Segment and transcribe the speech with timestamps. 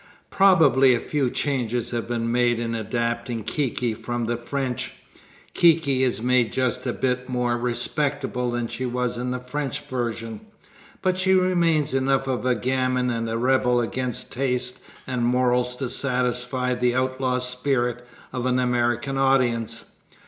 [0.31, 4.93] Probably a few changes have been made in adapting Kiki from the French.
[5.53, 10.41] Kiki is made just a bit more respectable than she was in the French version,
[11.03, 15.87] but she remains enough of a gamin and a rebel against taste and morals to
[15.87, 19.85] satisfy the outlaw spirit of an American audience.